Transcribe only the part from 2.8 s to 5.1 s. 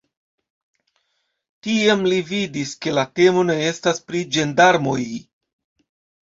ke la temo ne estas pri ĝendarmoj.